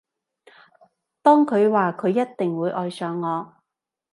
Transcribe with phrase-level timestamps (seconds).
[1.21, 3.57] 當佢話佢一定會愛上我